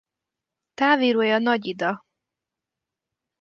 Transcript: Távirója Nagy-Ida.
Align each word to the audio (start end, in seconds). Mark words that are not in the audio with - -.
Távirója 0.73 1.37
Nagy-Ida. 1.37 2.05